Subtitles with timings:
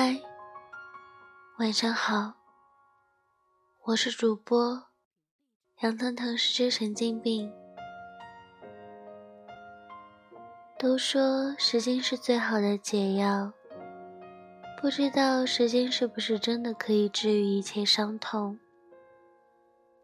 [0.00, 0.16] 嗨，
[1.58, 2.34] 晚上好，
[3.82, 4.84] 我是主播
[5.80, 7.52] 杨腾腾，是只神经病。
[10.78, 13.52] 都说时间是最好的解药，
[14.80, 18.56] 不知道时间是不是真的可以治愈一切伤痛。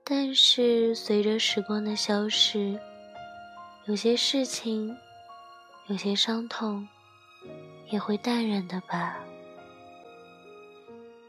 [0.02, 2.80] 但是随着时光的消逝，
[3.84, 4.92] 有些事情，
[5.86, 6.88] 有些伤痛，
[7.92, 9.20] 也会淡然的吧。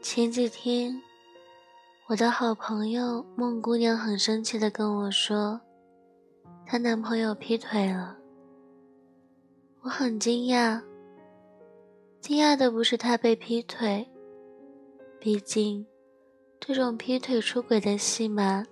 [0.08, 1.02] 前几天，
[2.06, 5.60] 我的好朋友梦姑娘很生气的跟我说，
[6.64, 8.16] 她男朋友劈腿了。
[9.80, 10.80] 我很惊讶，
[12.20, 14.08] 惊讶的不是她被劈腿，
[15.18, 15.84] 毕竟
[16.60, 18.64] 这种劈腿出轨的戏码，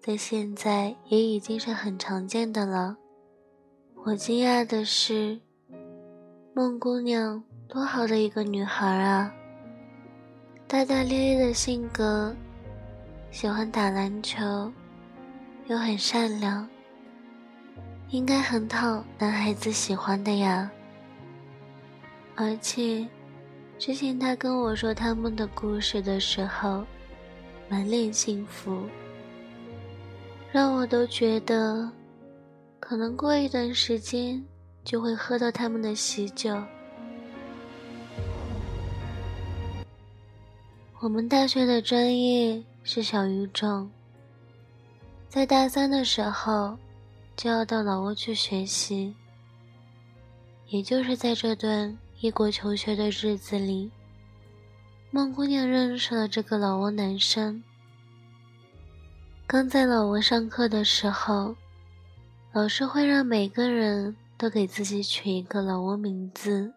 [0.00, 2.96] 在现在也已经是很常见的了。
[4.04, 5.40] 我惊讶的是，
[6.54, 9.34] 梦姑娘多好的一个女孩啊！
[10.66, 12.34] 大大咧咧的性格，
[13.30, 14.72] 喜欢打篮球，
[15.66, 16.66] 又很善良，
[18.08, 20.68] 应该很讨男孩子喜欢的呀。
[22.34, 23.06] 而且，
[23.78, 26.84] 之前他跟我说他们的故事的时候，
[27.68, 28.88] 满脸幸福，
[30.50, 31.88] 让我都觉得，
[32.80, 34.44] 可能过一段时间
[34.82, 36.60] 就会喝到他们的喜酒。
[41.04, 43.90] 我们大学的专业是小语种，
[45.28, 46.78] 在大三的时候
[47.36, 49.14] 就要到老挝去学习。
[50.68, 53.90] 也就是在这段异国求学的日子里，
[55.10, 57.62] 孟姑娘认识了这个老挝男生。
[59.46, 61.54] 刚在老挝上课的时候，
[62.52, 66.72] 老师会让每个人都给自己取一个老挝名字。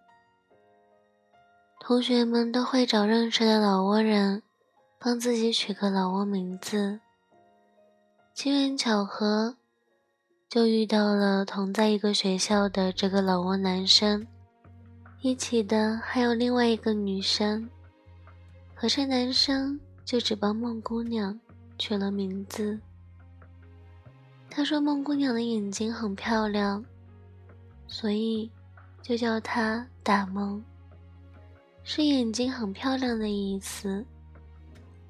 [1.87, 4.43] 同学们都会找认识的老挝人，
[4.99, 6.99] 帮自己取个老挝名字。
[8.33, 9.55] 机缘巧合，
[10.49, 14.27] 就遇到了同在一个学校的这个老挝男生，
[15.21, 17.69] 一起的还有另外一个女生。
[18.75, 21.39] 可是男生就只帮梦姑娘
[21.77, 22.77] 取了名字。
[24.49, 26.83] 他说梦姑娘的眼睛很漂亮，
[27.87, 28.51] 所以
[29.01, 30.61] 就叫她大梦。
[31.89, 34.05] 是眼睛很漂亮的意思，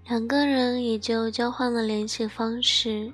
[0.05, 3.11] 两个人也就交换了联系方式。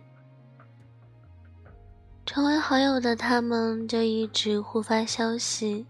[2.26, 5.86] 成为好友的他们就一直互发消息。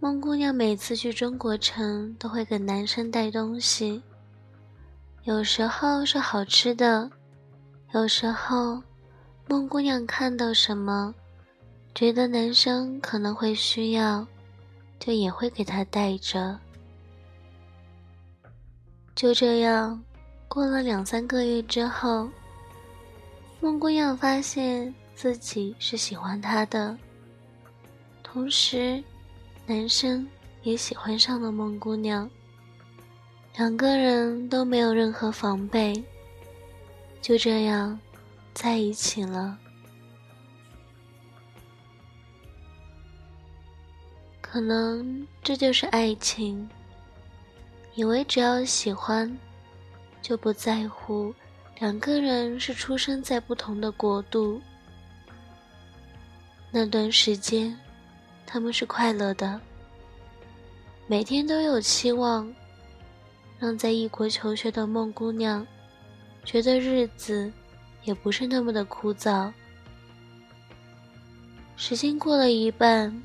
[0.00, 4.02] 梦姑娘每次去中国城都会给男生带东西，
[5.22, 7.10] 有时候是好吃的，
[7.94, 8.82] 有时候
[9.48, 11.14] 梦姑娘看到什么，
[11.94, 14.26] 觉得男生可能会需要。
[14.98, 16.58] 就也会给他带着。
[19.14, 20.02] 就这样，
[20.48, 22.28] 过了两三个月之后，
[23.60, 26.96] 孟姑娘发现自己是喜欢他的，
[28.22, 29.02] 同时，
[29.66, 30.26] 男生
[30.62, 32.28] 也喜欢上了孟姑娘。
[33.56, 36.02] 两个人都没有任何防备，
[37.22, 37.96] 就这样
[38.52, 39.56] 在一起了。
[44.54, 46.70] 可能这就是爱情。
[47.96, 49.36] 以为只要喜欢，
[50.22, 51.34] 就不在乎
[51.80, 54.60] 两个人是出生在不同的国度。
[56.70, 57.76] 那段时间，
[58.46, 59.60] 他们是快乐的，
[61.08, 62.48] 每天都有期望，
[63.58, 65.66] 让在异国求学的梦姑娘
[66.44, 67.52] 觉得日子
[68.04, 69.52] 也不是那么的枯燥。
[71.76, 73.20] 时间过了一半。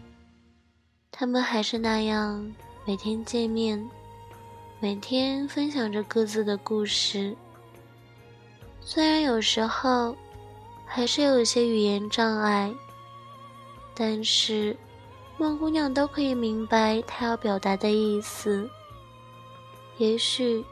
[1.19, 2.50] 他们还是那样
[2.85, 3.90] 每天见面，
[4.80, 7.36] 每天分享着各自的故事。
[8.80, 10.16] 虽然有时候
[10.86, 12.74] 还是有一些语言障碍，
[13.94, 14.77] 但是
[15.38, 18.69] 梦姑娘都可以明白他要表达的意思。
[19.98, 20.63] 也许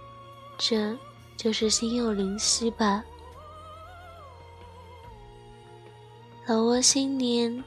[0.57, 0.97] 这
[1.35, 3.03] 就是心有灵犀吧。
[6.45, 7.61] 老挝新年，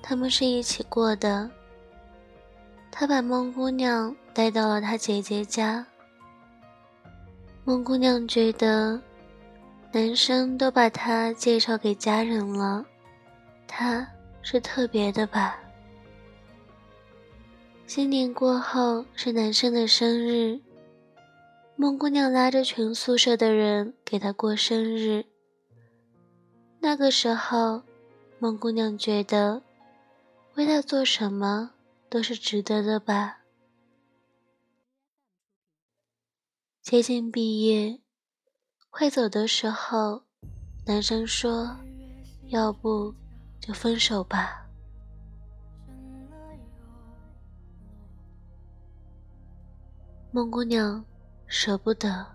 [0.00, 1.50] 他们是一起过的。
[2.94, 5.84] 他把孟姑娘带到了他姐姐家。
[7.64, 9.00] 孟姑娘觉得，
[9.90, 12.84] 男生都把她介绍给家人了，
[13.66, 14.06] 他
[14.42, 15.58] 是特别的吧？
[17.86, 20.60] 新年过后是男生的生日，
[21.76, 25.24] 孟姑娘拉着全宿舍的人给他过生日。
[26.78, 27.82] 那个时候，
[28.38, 29.62] 孟姑娘觉得，
[30.56, 31.70] 为他做什么？
[32.12, 33.38] 都是值得的吧。
[36.82, 38.02] 接近毕业，
[38.90, 40.24] 快走的时候，
[40.84, 41.74] 男生说
[42.52, 43.14] ：“要不
[43.58, 44.68] 就分手吧。”
[50.32, 51.02] 孟姑娘
[51.46, 52.26] 舍不得，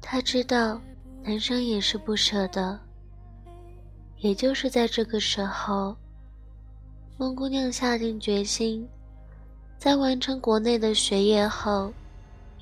[0.00, 0.80] 她知道
[1.24, 2.78] 男生也是不舍得。
[4.18, 5.96] 也就是在这个时候，
[7.16, 8.88] 孟姑娘下定决心，
[9.78, 11.92] 在完成国内的学业后，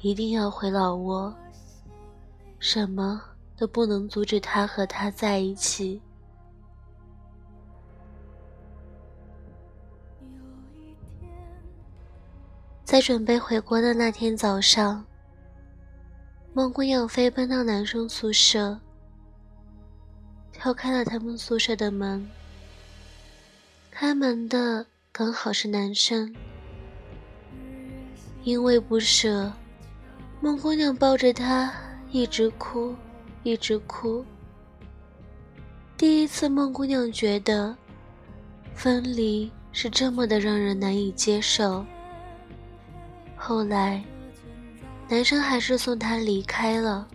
[0.03, 1.35] 一定要回老窝，
[2.59, 3.23] 什么
[3.57, 6.01] 都不能阻止她和他在一起。
[12.85, 15.03] 在准备回国的那天早上，
[16.53, 18.79] 孟姑娘飞奔到男生宿舍。
[20.53, 22.29] 敲开了他们宿舍的门，
[23.95, 26.35] 开门的刚好是男生。
[28.43, 29.53] 因为不舍，
[30.41, 31.71] 孟姑娘抱着他
[32.11, 32.97] 一直哭，
[33.43, 34.25] 一直哭。
[35.99, 37.77] 第一次，孟姑娘觉得
[38.75, 41.85] 分离是这么的让人难以接受。
[43.37, 44.03] 后来，
[45.07, 47.07] 男生还是送她离开了。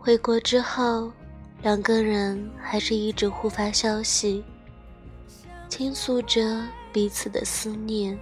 [0.00, 1.12] 回国之后，
[1.60, 4.42] 两个人还是一直互发消息，
[5.68, 8.18] 倾诉着彼此的思念。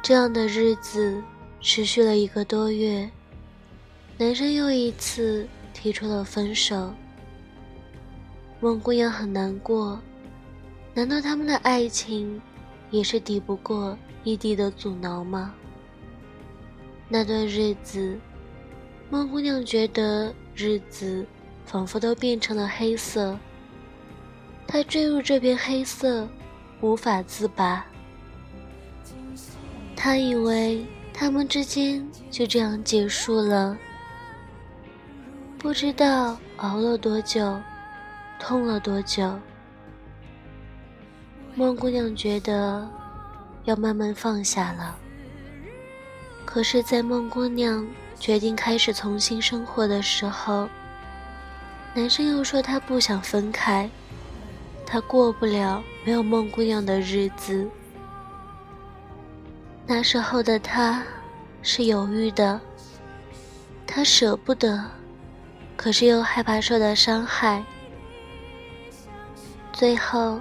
[0.00, 1.22] 这样的日子
[1.60, 3.10] 持续了一个多月，
[4.16, 6.94] 男生又一次提出了分手。
[8.60, 10.00] 孟姑娘很难过，
[10.94, 12.40] 难道他们的爱情
[12.90, 15.52] 也是抵不过异地的阻挠吗？
[17.08, 18.16] 那段日子。
[19.12, 21.26] 孟姑娘觉得日子
[21.66, 23.38] 仿佛都变成了黑色，
[24.66, 26.26] 她坠入这片黑色，
[26.80, 27.84] 无法自拔。
[29.94, 33.76] 她以为他们之间就这样结束了，
[35.58, 37.60] 不知道熬了多久，
[38.38, 39.38] 痛了多久。
[41.54, 42.88] 孟姑娘觉得
[43.64, 44.96] 要慢慢放下了，
[46.46, 47.86] 可是，在孟姑娘。
[48.22, 50.68] 决定开始重新生活的时候，
[51.92, 53.90] 男生又说他不想分开，
[54.86, 57.68] 他过不了没有梦姑娘的日子。
[59.84, 61.02] 那时候的他
[61.64, 62.60] 是犹豫的，
[63.88, 64.80] 他舍不得，
[65.76, 67.60] 可是又害怕受到伤害。
[69.72, 70.40] 最后，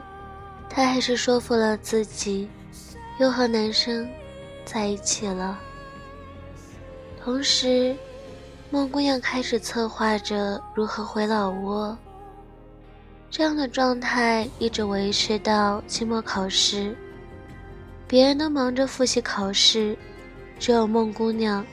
[0.70, 2.48] 他还是说服了自己，
[3.18, 4.08] 又和男生
[4.66, 5.60] 在一起了。
[7.24, 7.96] 同时，
[8.72, 11.96] 孟姑娘开始策划着如何回老窝。
[13.30, 16.96] 这样的状态一直维持到期末考试，
[18.08, 19.96] 别人都忙着复习考试，
[20.60, 21.64] 只有孟姑娘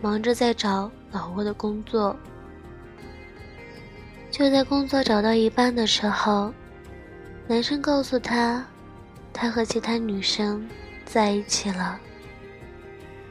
[0.00, 2.16] 忙着在找老窝的工作。
[4.30, 6.50] 就在工作找到一半的时候，
[7.46, 8.64] 男生告诉她，
[9.34, 10.66] 他和其他女生
[11.04, 12.00] 在一起了，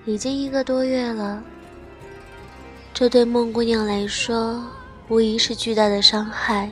[0.06, 1.44] 已经一个多月了。
[2.94, 4.64] 这对孟姑娘来说，
[5.10, 6.72] 无疑是巨大的伤害。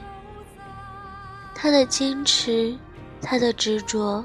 [1.56, 2.78] 她的坚持，
[3.20, 4.24] 她的执着，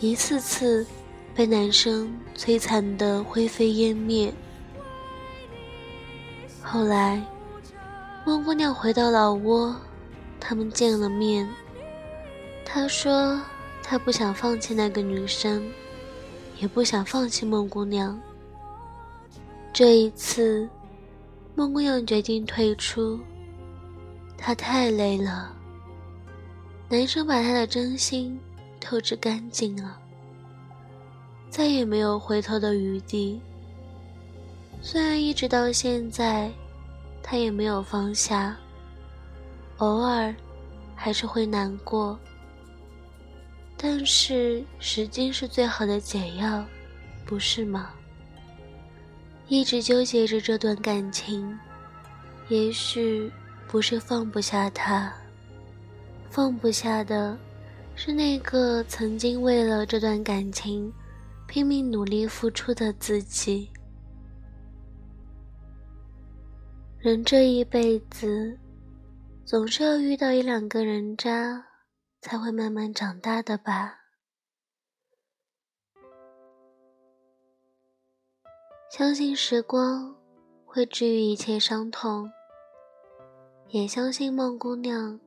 [0.00, 0.84] 一次次
[1.32, 4.34] 被男生摧残得灰飞烟灭。
[6.60, 7.22] 后来，
[8.24, 9.76] 孟姑娘回到老窝，
[10.40, 11.48] 他们见了面。
[12.64, 13.40] 她说
[13.80, 15.64] ：“她不想放弃那个女生，
[16.58, 18.20] 也不想放弃孟姑娘。
[19.72, 20.68] 这一次。”
[21.56, 23.18] 孟姑娘决定退出，
[24.36, 25.56] 她太累了。
[26.86, 28.38] 男生把她的真心
[28.78, 29.98] 透支干净了，
[31.48, 33.40] 再也没有回头的余地。
[34.82, 36.52] 虽然一直到现在，
[37.22, 38.54] 她也没有放下，
[39.78, 40.34] 偶尔
[40.94, 42.18] 还是会难过。
[43.78, 46.62] 但是时间是最好的解药，
[47.24, 47.92] 不是吗？
[49.48, 51.56] 一直纠结着这段感情，
[52.48, 53.30] 也许
[53.68, 55.12] 不是放不下他，
[56.28, 57.38] 放不下的
[57.94, 60.92] 是那个曾经为了这段感情
[61.46, 63.70] 拼命努力付出的自己。
[66.98, 68.58] 人这一辈子，
[69.44, 71.64] 总是要遇到一两个人渣，
[72.20, 74.05] 才会慢慢长大的吧。
[78.90, 80.14] 相信时光。
[80.68, 82.30] 会治愈一切伤痛，
[83.68, 85.18] 也相信梦姑娘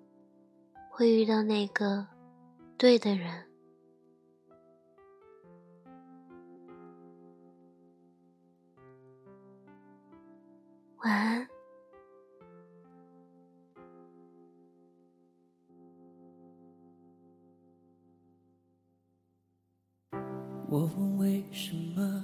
[0.91, 2.05] 会遇到那个
[2.77, 3.47] 对的人。
[10.97, 11.47] 晚安。
[20.67, 22.23] 我问为什么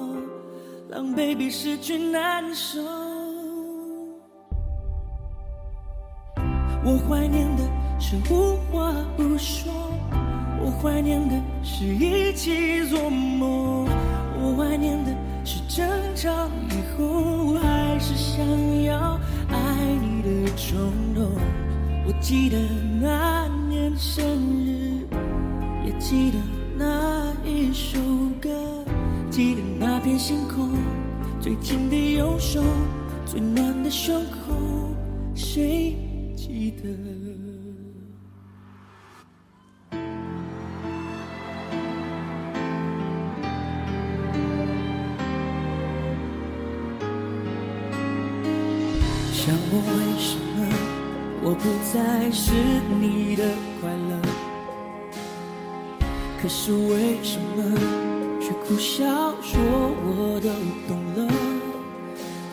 [1.01, 2.79] 让 baby 失去难受，
[6.85, 7.63] 我怀念的
[7.99, 9.73] 是无话不说，
[10.63, 13.87] 我怀念的是一起做梦，
[14.39, 15.11] 我怀念的
[15.43, 16.29] 是争吵
[16.69, 21.31] 以后还是想要爱你的冲动。
[22.05, 22.59] 我记得
[23.01, 24.23] 那年生
[24.63, 25.07] 日，
[25.83, 26.37] 也记得
[26.77, 27.97] 那一首
[28.39, 28.51] 歌。
[29.31, 30.71] 记得那片星空，
[31.39, 32.61] 最紧的右手，
[33.25, 34.93] 最暖的胸口，
[35.33, 35.95] 谁
[36.35, 36.89] 记得？
[49.31, 50.67] 想问为什么
[51.41, 52.51] 我不再是
[52.99, 53.43] 你的
[53.79, 54.19] 快乐？
[56.41, 58.10] 可是为什么？
[58.67, 59.03] 苦笑
[59.41, 60.49] 说我都
[60.87, 61.19] 懂了，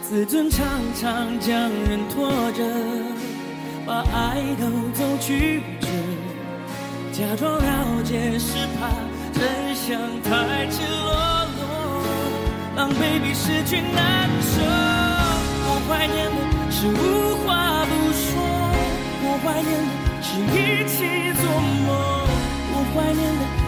[0.03, 2.65] 自尊常常将人拖着，
[3.87, 5.87] 把爱都走曲折，
[7.13, 8.91] 假装了解是怕
[9.33, 11.13] 真相太赤裸
[11.59, 11.63] 裸，
[12.75, 14.61] 让 baby 失去难受。
[15.71, 16.39] 我怀念的
[16.73, 18.27] 是无话不说，
[19.23, 20.57] 我怀念的是一
[20.89, 20.97] 起
[21.39, 21.47] 做
[21.87, 21.89] 梦，
[22.73, 23.68] 我怀念的。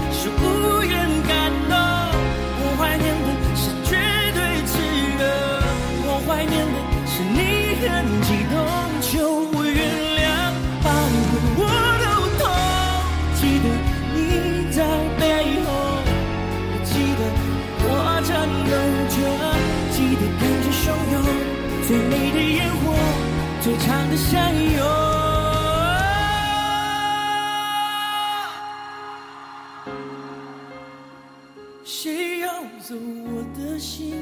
[31.93, 32.49] 谁要
[32.81, 34.15] 走我的心？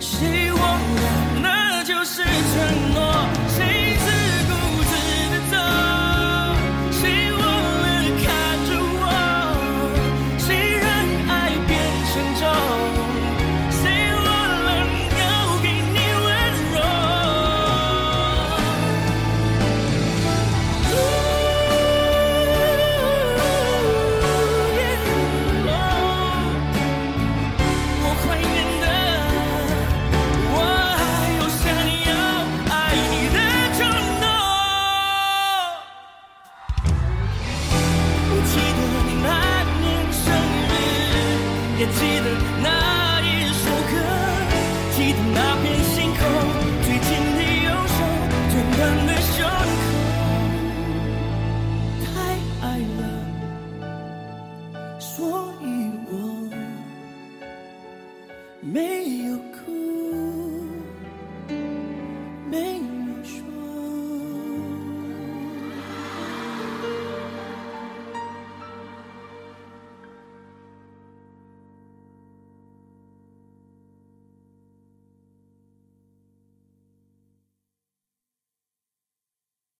[0.00, 3.13] 谁忘了那就是承诺？